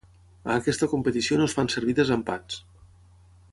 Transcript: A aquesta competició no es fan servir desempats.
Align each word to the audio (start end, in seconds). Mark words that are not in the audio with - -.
A 0.45 0.55
aquesta 0.61 0.89
competició 0.93 1.37
no 1.41 1.47
es 1.51 1.55
fan 1.59 1.71
servir 1.75 1.97
desempats. 2.01 2.61